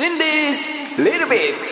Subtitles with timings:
[0.00, 0.22] 心理
[0.96, 1.68] ズリルビット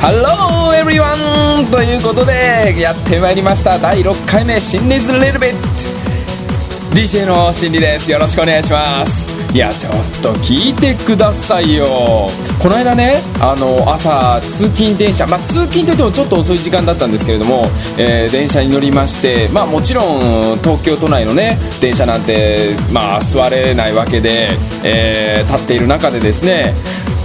[0.00, 3.76] ハローエブリワンということでやってまいりました。
[3.76, 5.95] 第6回目心理ズリルビット
[6.96, 8.10] DJ の心理です。
[8.10, 9.28] よろしくお願いします。
[9.54, 9.92] いやちょっ
[10.22, 11.86] と聞いてくださいよ。
[12.58, 17.66] この間ねあの朝通勤電車まあ通勤といってもちょっと遅い時間だったんですけれども、
[17.98, 24.48] えー、電車に乗りましてまあもちろん東京都内のね電車なんてまあ座れないわけで、
[24.82, 26.72] えー、立っている中でですね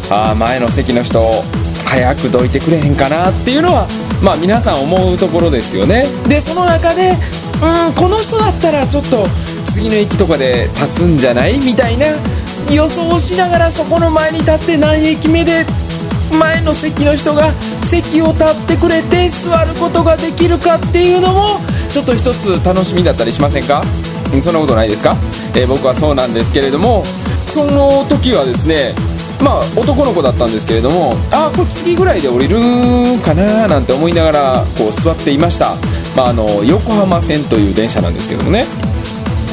[0.09, 1.21] あ前の席の人
[1.85, 3.87] 早くどいてくれへんかなっていうのは
[4.21, 6.05] まあ皆さん思うところですよね。
[6.27, 7.17] でその中で
[7.61, 9.27] うんこの人だったらちょっと
[9.65, 12.07] 次の駅とかで立つんじゃないみたいな
[12.71, 15.65] 予想しながらそこの前に立って何駅目で
[16.37, 17.51] 前の席の人が
[17.83, 21.59] 席を立ってくれて座ることができるかっていうのも
[21.91, 23.83] ちょっと一つ楽しみだったりしませんか？
[24.39, 25.17] そんなことないですか、
[25.55, 27.03] えー、僕はそうなんですけれども
[27.47, 28.95] その時はですね
[29.43, 32.57] まあ男の子だったんですけれどもああこれ次ぐらいで降りる
[33.23, 35.75] かななんて思いながらこう座っていました、
[36.15, 38.65] まあ、あの横浜線という電車なんですけどもね。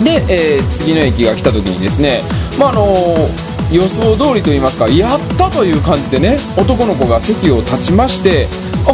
[0.05, 2.23] で、えー、次の駅が来た時にですね、
[2.57, 8.47] まああのー、予想通りと言いますかやったという感じでね男の子が席を立ちまして
[8.87, 8.93] あ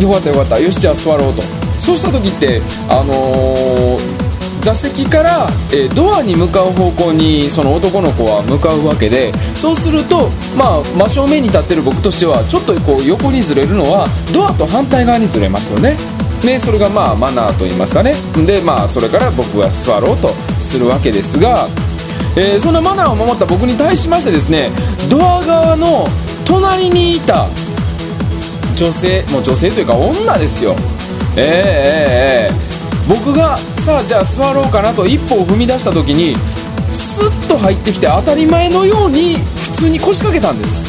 [0.00, 1.42] よかったよかったよしじゃあ座ろうと。
[1.78, 4.23] そうした時ってあのー
[4.64, 15.98] 座席から、えー、ドアに向かう方向にその男の子は向かうわけでそうすると、まあ、真正面に立ってる僕としてはちょっとこう横にずれるのはドアと反対側にずれますよね。
[16.42, 18.14] ね、それがまあマナーと言いますかね。
[18.46, 20.28] でまあそれから僕が座ろうと
[20.60, 21.68] するわけですが、
[22.34, 24.70] えー、そんなマナーを守った僕に対しましてですね
[25.10, 26.08] ドア側の
[26.46, 27.48] 隣にいた
[28.76, 30.74] 女性もう女性というか女ですよ。
[31.36, 32.73] えー、えー、えー、
[33.08, 36.36] 僕がさあじゃあ座ろうかなと一歩を踏み出した時に
[36.92, 40.82] スッと入ってきて当たり前のように普通に腰掛けたんです。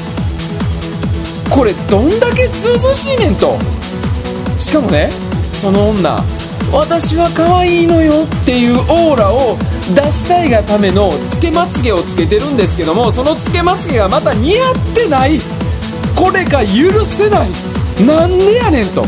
[1.49, 3.57] これどんだけずうずしいねんと。
[4.59, 5.09] しかもね
[5.51, 6.23] その女
[6.71, 9.57] 私は可愛いのよっていうオーラを
[9.93, 15.39] 出したいがためのつけまつげをつけてるんですけどもそのつけまつげがまた似合ってない。
[16.15, 17.49] これが許せない。
[18.05, 19.05] なんでやねんと。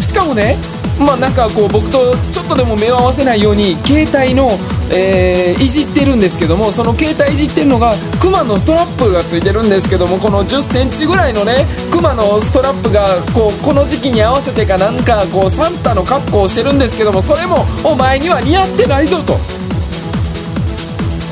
[0.00, 0.56] しかもね
[0.98, 4.50] まあなんかこう僕とちょっとでも目を合わせないように携帯の
[4.92, 19.38] えー、いじってるんですけどもその携帯いじってるのがクマのストラップがついてるんですけどもこの1 0センチぐらいのねクマのストラップがこうこの時期に合わせてかなんかこうサンタの格好をしてるんですけどもそれもお前には似合ってないぞと。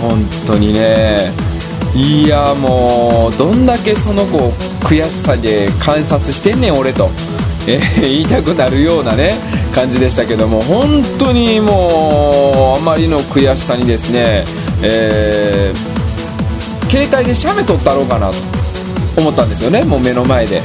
[0.00, 1.30] 本当にね。
[1.94, 4.38] いやもうどんだけその子
[4.86, 7.10] 悔しさで観察してんねん俺と、
[7.66, 9.34] えー、言いたくなるようなね
[9.74, 14.44] 感じでしたけども本当にもうあまりの悔しさにですね、
[14.82, 18.36] えー、携帯で写メ撮ったろうかなと
[19.16, 20.62] 思ったんですよねもう目の前で。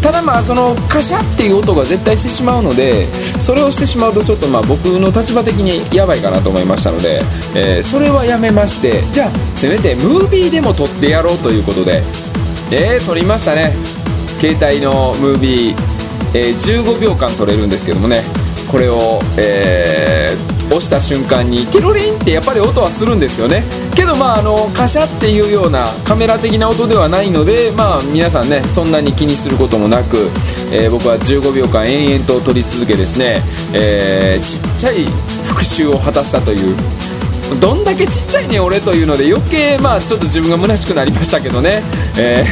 [0.00, 3.06] ただまあそのカシャっていう音が絶対してしまうので
[3.38, 7.20] それをしてしまうとちょっとまあ僕の立場的にやばいかなと思いましたので、
[7.54, 12.02] えー、それはやめましてじゃあせめてムービーでも撮ってやろうということで
[12.72, 13.74] えー、撮りましたね。
[14.38, 15.89] 携帯のムービー
[16.34, 18.22] えー、15秒間取れるんですけどもね。
[18.70, 23.64] これを、えー、押した瞬間にテロリンってやっぱり音はするんですよね。
[23.96, 30.30] けどまああのカシャっていうようなカメラ的な音ではないのでまあ皆さんねそんなに気にすることもなく、
[30.72, 33.42] えー、僕は15秒間延々と撮り続けですね、
[33.74, 35.04] えー、ちっちゃい
[35.46, 36.76] 復讐を果たしたという
[37.58, 41.82] どんだけちっちゃいね俺というので余計まあちょっと自分が虚しくなりましたけどね、
[42.18, 42.44] え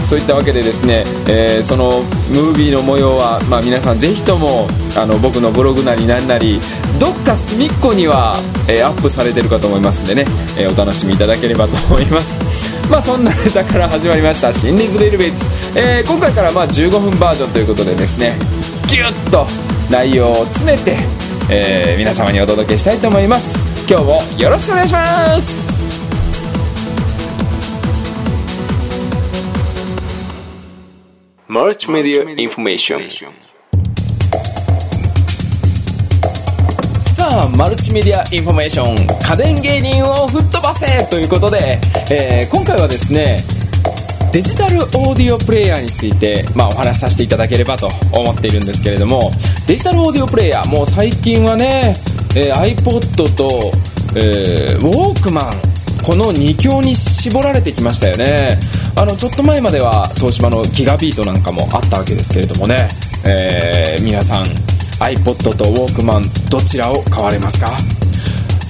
[0.00, 6.60] ー、そういったわけでですね、えー、そのムービーの模様は、まあ、皆さんぜひともあの僕のブログなりなんなり
[6.98, 8.36] どっか隅っこには、
[8.68, 10.24] えー、アップされてるかと思いますんでね、
[10.58, 12.40] えー、お楽しみいただければと思います。
[12.90, 15.44] まあそんなネタから始まりました「心理ズレルベイツ」
[15.74, 18.36] えー、今回からまあ15分バージョンということでですね
[18.86, 19.46] ギュッと
[19.90, 20.96] 内容を詰めて、
[21.48, 23.75] え、皆様にお届けしたいと思います。
[23.88, 25.86] 今日もよろしくお願いします。
[31.46, 33.08] マルチメディアインフォメーション
[37.00, 41.04] さあマルチメディアインフォメーション家電芸人を吹っ飛ばせ！
[41.08, 41.78] ということで、
[42.10, 43.38] えー、今回はですね
[44.36, 49.30] デジタルオーディオプレイヤーについて、まあ、お話しさせていただければと思っているんですけれども
[49.66, 51.94] デジタルオーディオプレイヤーもう最近はね
[52.36, 53.72] えー、iPod と、
[54.14, 55.44] えー、ウォークマン
[56.04, 58.58] この2強に絞られてきましたよね。
[58.94, 62.88] あのちょっと前までは東芝のギガビートなんかもあったわけですけれどもね、
[63.24, 64.44] えー、皆さん
[65.00, 67.72] iPod とウォークマンどちらを買われますか？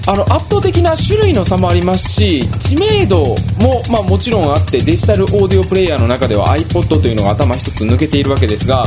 [0.08, 3.18] あの圧倒的な種類の差もありますし知名度
[3.60, 8.84] も、まあ、もちろんあってデジタルオーディオプレイヤーの中では iPod というのが頭一つ抜けているわけですが、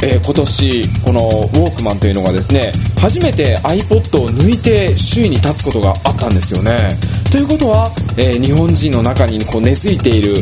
[0.00, 2.70] えー、今年このウォークマンというのがですね
[3.00, 6.90] 初めて iPod を抜いて首位に立つことがあったんですよね。
[7.32, 10.34] ということは、えー、日本人の中にこう根付いている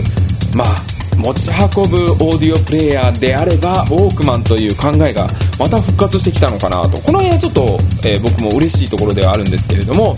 [0.55, 5.27] まあ持ち運ぶオーディオプレイヤーであればウォークマンという考えが
[5.59, 7.79] また復活してきたのかなとこの辺はちょっと、
[8.09, 10.15] えー、僕も嬉しいところではあるんですけれども。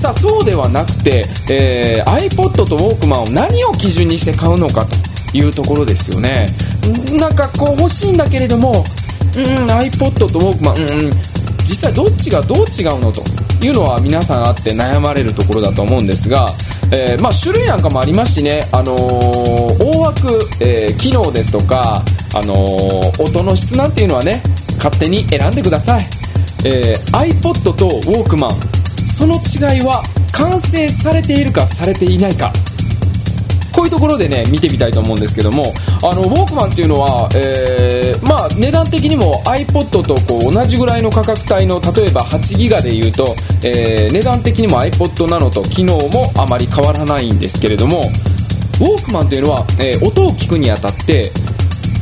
[0.00, 6.46] さあそうではなくて、えー、iPod とウォークマンを何を基準にして買うのかというところですよね。
[7.20, 8.82] なんかこう欲しいんだけれども
[9.36, 11.40] うん iPod とウォークマンうん。
[11.70, 13.22] 実際どっちがどう違うのと
[13.64, 16.48] いうのは皆さんあって悩まれるところだと思うんですが
[16.92, 22.02] えー、まあ、種類なんかもありますしね、あの、大枠、えー、機能ですとか、
[22.32, 22.54] あの
[23.18, 24.40] 音の質なんていうのはね
[24.76, 26.04] 勝手に選んでください、
[26.64, 28.50] え iPod とウォークマン
[29.08, 30.02] その違いは
[30.32, 32.52] 完成されているかされていないか。
[33.80, 35.62] こういうところでね見てみたいと思うんですけども
[36.04, 43.24] あのウォークマンっていうのは、えー、まあ、値段的にも iPod とこう同じぐらいの価格帯の例えば8ギガでいうと、
[43.64, 48.00] えー、値段的にも iPod なのと機能もあまり変わらないんですけれども
[48.84, 51.30] ウォークマンというのは、えー、音を聞くにあたって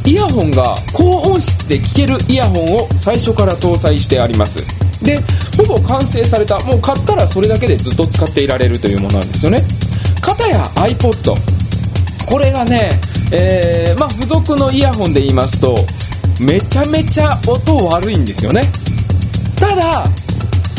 [0.04, 4.66] イヤホンが高音質で聴けるイヤホンを最初から搭載してあります。
[5.04, 5.20] で
[5.56, 9.62] ほぼ完成されたもう買ったらそれだけでずっと使っていられるというものなんですよね。
[10.20, 11.57] かたや iPod
[12.28, 12.90] これがね、
[13.32, 15.76] えー、まあ、付属のイヤホンで言いますと
[16.40, 18.62] めちゃめちゃ音悪いんですよね。
[19.58, 20.04] ただ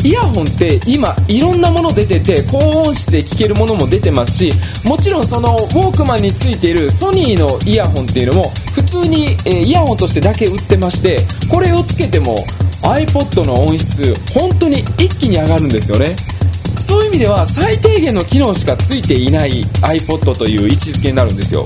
[0.02, 4.52] イヤホンって今いろんなもの出てて高音質で聴けるものも出てますし
[4.82, 11.18] もちろんそのウォークマンについているソニーのイヤホンっていうのも普通に、え、イヤホンとしてだけ売ってまして
[11.50, 12.36] これをつけても
[12.82, 16.16] iPod の音質本当に一気に上がるんですよね。
[16.80, 19.50] そういう意味では最低限の機能しかついていない
[19.82, 21.62] iPod という位置づけになるんですよ。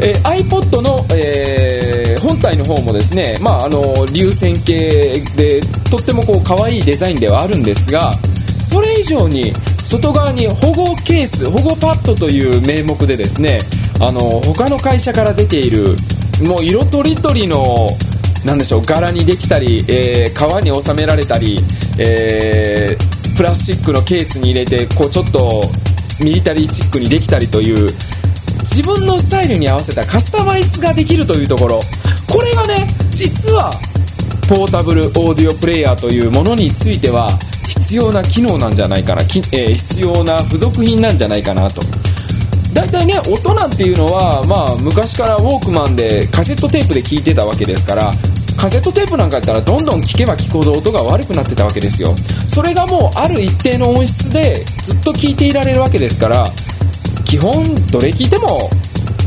[0.00, 8.12] えー、iPod の、えー、本体の方もですね、まあ、あの流線形でとってもこう可愛いデザインではあるんですが
[8.60, 9.52] それ以上に
[9.84, 13.58] 外側に保護ケース保護パッドという名目でですね
[14.00, 15.96] あの他の会社から出ている
[16.48, 17.88] もう色とりどりの
[18.44, 21.60] なんでしょう柄にできたり、えー、革に収められたり、
[21.98, 25.62] えー、プラスチックのケースに入れてこうちょっと
[26.22, 27.90] ミリタリーチックにできたりという
[28.62, 31.80] 自分のスタイルに合わせたカスタマイズができるというところ。
[32.30, 33.70] これがね実は
[34.48, 37.28] ポータブルオーディオプレイヤーというものについては
[37.68, 41.80] 必要な機能なんじゃないかな、えー、必要な付属品なんじゃないかなと。
[42.74, 48.10] 大体ね音なんていうのは、まあ、昔からウォークマンでカセットテープで聴いてたわけですから
[48.58, 52.14] カセットテープなんかやったらどんどん聴けば聴くほど音が悪くなってたわけですよ。
[52.46, 56.44] それがもうある一定の音質でずっと聴いていられるわけですから
[57.24, 57.52] 基本
[57.90, 58.70] どれ聴いても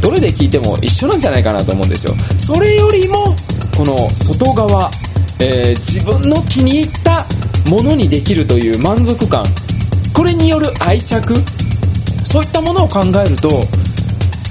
[0.02, 2.14] どれで聴いても一緒なんじゃないかなと思うんですよ。
[2.38, 3.36] それよりも
[3.78, 4.90] この外側、
[5.42, 7.26] えー、自分の気に入った
[7.70, 9.44] ものにできるという満足感。
[10.16, 11.34] これによる愛着。
[12.28, 13.48] そういったものを考えると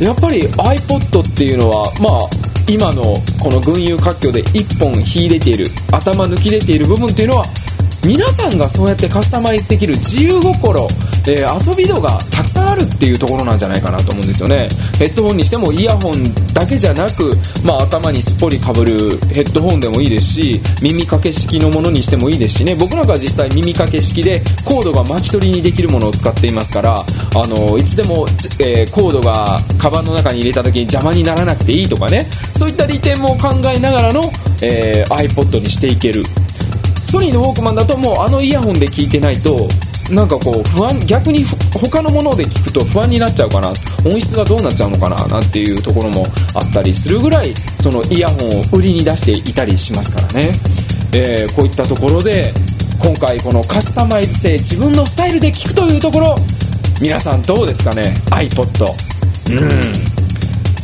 [0.03, 3.03] やっぱり iPod っていうのはまあ今の
[3.39, 7.45] この群雄割拠で一本秀でている頭抜き出ている部分っていうのは
[8.07, 10.89] 皆さんがそうやってカスタマイズできる自由心、
[11.29, 14.69] えー、遊び度がたくさんあるっていうところなんじゃないかなと思うんですよね。
[14.99, 17.33] ヘッドホンにしてもイヤホンだけじゃなく、
[17.65, 22.75] まあ、頭にすっぽりかぶるヘッドホンでもいいですし耳掛け式のものにしてもいいですしね。
[22.75, 27.05] 僕なんかは実際耳掛け式でコードが巻き取りにできるものを使っていますからあ
[27.35, 28.27] のいつでも、
[28.61, 32.27] えー、コードがカバンの中に入れた時に邪魔にならなくていいとかね。
[32.57, 34.23] そういった利点も考えながらの、
[34.63, 36.25] えー、iPod にしていける。
[37.05, 39.69] ソニーのウォークマンだともうあのイヤホンで聞いてないと
[40.11, 41.45] なんかこう不安逆に
[41.75, 43.69] 他のもので聞くと不安になっちゃうかな
[44.05, 50.53] 音質がどうなっちゃうのかななんていうところもあったりするぐらいそのイヤホンを売りに出していたりしますからね、
[51.15, 52.53] えー、こういったところで
[53.03, 56.37] 今回このカスタマイズ性自分のスタイルで聞くというところ
[57.01, 58.87] 皆さんどうですかね？iPod
[59.53, 60.17] うん。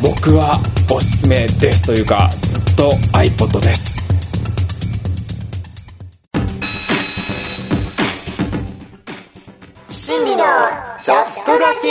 [0.02, 0.60] 僕は
[0.92, 3.91] おすすめですというかずっと iPod です
[10.12, 10.44] 心理の
[11.00, 11.88] ちょっとだけ。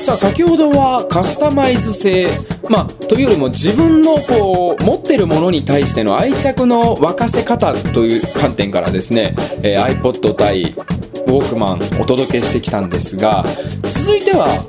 [0.00, 2.28] さあ先ほどはカスタマイズ性。
[2.68, 13.44] まあというよりも自分のこう持ってるものに対しての愛着の沸かせ方という観点からですね、えー、iPod 対ウォークマンお届けしてきたんですが
[13.82, 14.64] 続いては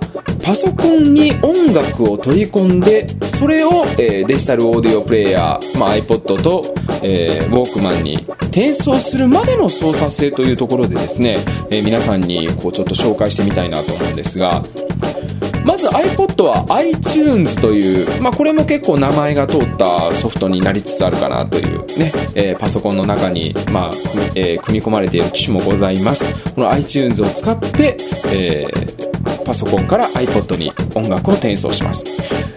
[0.45, 6.63] パソコンに音楽を取り込んでそれを、えデジタルオーディオプレイヤー、まあ、iPod と、
[7.01, 11.37] えーウォークマンに転送するまでの操作性というところでですね、
[11.71, 14.61] え皆さんにこうちょっと紹介してみたいなと思うんですが
[15.65, 23.91] まず iPod は iTunes という、まあ、これも結構名前が通ったソフトになりつつあるかなというね、えーパソコンの中に、まあ
[24.35, 26.53] えー組み込まれている機種もございます。
[26.53, 27.97] この iTunes を使って、
[28.27, 29.04] えー
[29.45, 32.05] パソコンから iPod に音楽を転送します。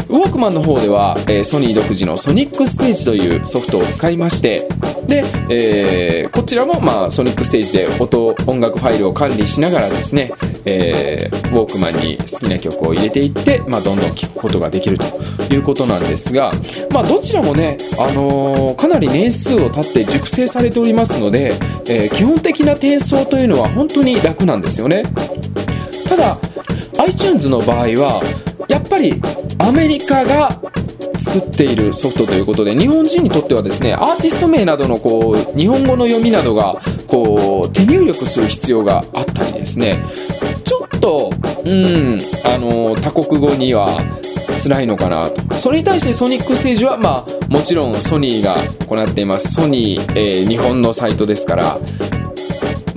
[0.09, 4.67] ウォークマンの方では、えーソニー独自のソニックステージというソフトを使いまして
[5.07, 10.33] で、えーこちらも、まあ、ソニックステージで音音楽ファイルを管理しながらですね、
[10.65, 15.05] えーウォークマンに好きな曲を入れていって、まあ、どんどん聴くことができると
[15.53, 16.53] いうことなんですが、
[16.91, 21.53] まあ、どちらもね、あのーかなり年数を経って熟成されておりますので、
[21.87, 25.03] えー基本的な転送というのは本当に楽なんですよね。
[26.09, 26.39] ただ
[27.09, 28.21] iTunes の場合は
[28.69, 29.15] やっぱり
[29.59, 30.51] アメリカが
[31.19, 39.97] 作っているソフトということで日本人にとってはですねアーティスト名などのこう日本語の読みなどがこう手入力する必要があったりですね。
[40.65, 41.33] ちょっと
[41.65, 43.89] うんあの多国語には
[44.63, 45.55] 辛いのかなと。
[45.55, 49.53] それに対してソニックステージはまあもちろんソニーが行っています。
[49.53, 51.79] ソニー、えー日本のサイトですから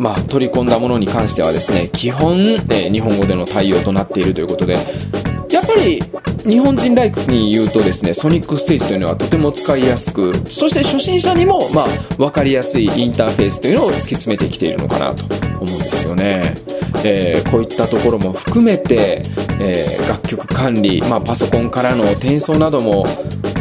[0.01, 6.01] まあ、取り込んだものに関してはですね基本、え日本語での対応となっているということでやっぱり
[6.43, 15.23] 日本人ライクに言うとですねソニックステージというのはとても使いやすくそして初心者にも、まあ、分かりやすいインターフェースというのを突き詰めてきているのかなと
[15.59, 16.55] 思うんですよね。
[17.03, 19.23] えーこういったところも含めて、
[19.59, 23.05] えー楽曲管理、まあ、パソコンからの転送なども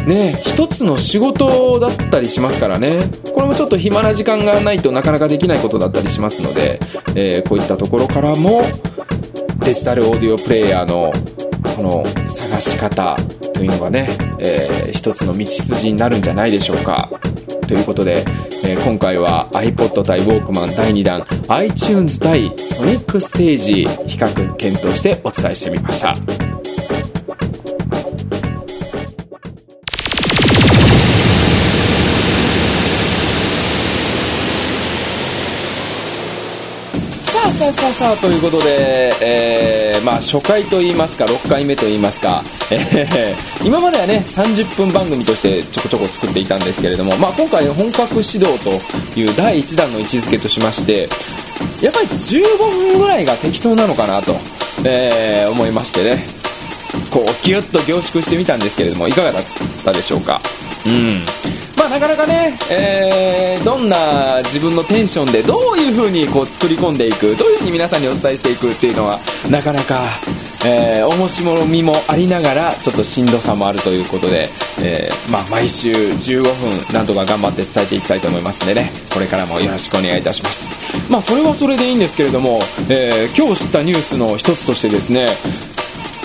[0.07, 3.01] ね一つの仕事だったりしますからね。
[3.33, 6.79] これもちょっと暇な時間がないとなかなかできないことだったりしますので、
[7.15, 8.61] えーこういったところからも
[9.65, 11.11] デジタルオーディオプレイヤーの
[11.75, 13.15] この探し方
[13.53, 14.07] というのがね、
[14.39, 17.09] えー一つの道筋になるんじゃないでしょうか。
[17.67, 18.23] ということで、
[18.65, 23.73] えー今回は iPod 対 Walkman 第2弾 iTunes 対ソニックステージ
[24.07, 26.13] 比較検討してお伝えしてみました。
[37.43, 51.07] あさあさあさあということで、えーまあ初回といいますか6回目といいますか、えー今まではね30分番組としてちょこちょこ作っていたんですけれども、まあ、今回本格指導という第1弾の位置づけとしまして
[51.83, 54.33] やっぱり15分ぐらいが適当なのかなと、
[54.85, 56.25] えー思いましてね
[57.11, 59.43] こうギュッと凝縮してみたんですけれどもいかがだっ
[59.83, 60.41] たでしょうか？
[60.85, 61.21] うん。
[61.91, 69.19] なかなかね、えーどんな自分のテンションでどういう風にこう作り込んでいくどういう風に皆さんにお伝えしていくっていうのは
[69.51, 69.99] なかなか、
[70.65, 74.47] えー面白みもありながらちょっとしんどさもあるということで、
[74.81, 81.11] えーまあ、毎週15分なんとか頑張って伝えていきたいと思いますんでねこれからもよろしくお願いいたします。
[81.11, 85.27] まあそれはそれでいいんですけれども、え今日知ったニュースの一つとしてですね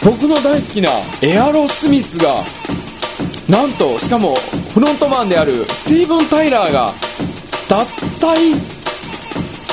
[0.05, 0.91] 僕の大好きな
[1.23, 2.37] エアロスミスが
[3.51, 4.37] なんとしかも
[4.77, 6.93] フロントマンであるスティーブン・タイラーが
[7.67, 7.87] 脱
[8.21, 8.53] 退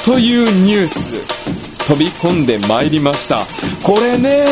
[0.05, 1.11] というニュース
[1.85, 3.41] 飛び込んでまいりました。
[3.85, 4.45] これね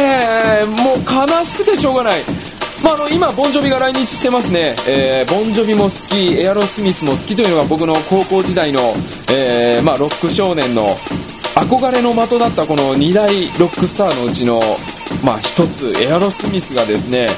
[0.66, 2.22] もう悲しくてしょうがない。
[2.84, 8.82] まあ、あの今、ボンジョビが来日してますね、えーボンジョビも好き、エアロスミスも好きというのが僕の高校時代の、
[9.32, 10.84] えーまあ、ロック少年の
[11.56, 14.60] 憧れの的だったこの2大ロックスターのうちの、
[15.24, 17.30] まあ、一つ、エアロスミスがですね、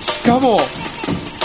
[0.00, 0.58] しかも、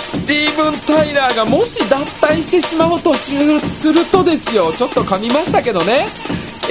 [0.03, 1.95] スティーブン・タイラーがもし脱
[2.25, 6.05] 退してしまうとするとですよ、ちょっと噛みましたけどね、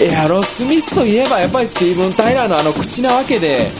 [0.00, 3.70] エアロスミスといえばやっぱりスティーブン・タイラーのあの口なわけで、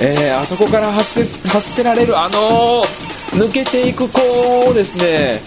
[0.00, 2.82] えーあそこから発せ発せられるあの
[3.38, 4.20] 抜けていく子
[4.68, 5.40] をですね、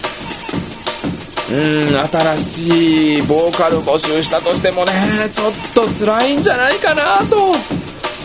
[1.52, 4.92] うん新しいボーカル募集したとしてもね
[5.32, 7.52] ちょっと辛いんじゃないかなと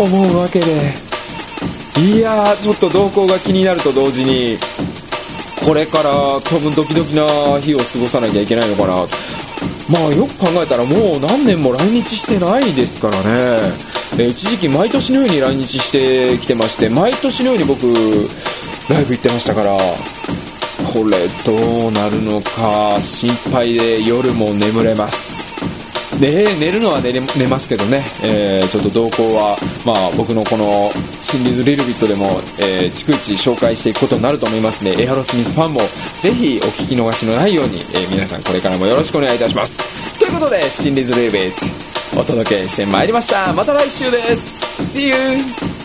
[0.01, 1.05] 思うわけで。
[1.97, 4.57] いやーちょっと動向が気になると同時に
[5.63, 9.07] これから多分ドキドキな日を過ごさなきゃいけないのかな。
[9.89, 13.73] まあよく考えたらもう何年も来日してないですからね、
[14.17, 17.85] え一時期毎年のように来日してきてまして毎年のように僕
[18.89, 19.77] ライブ行ってましたから
[20.91, 25.44] これどうなるのか心配で夜も眠れます。
[26.19, 30.91] で寝るのは寝れ寝ますけどね、えーちょっと動向は、まあ、僕のこの
[31.21, 35.81] 「シンリーズ・リルビット」でも、えー逐一紹介していくことになると思いますのでエアロスミスファンも
[36.19, 40.19] ぜひお聞き逃しのないように、えー皆さんこれからもよろしくお願いいたします。
[40.19, 41.49] ということで「シンリーズ・リルビッ
[42.13, 43.51] ト」お届けしてまいりました。
[43.53, 44.61] また来週です。
[44.79, 45.84] See you!